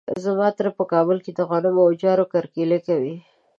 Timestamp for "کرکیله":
2.33-2.77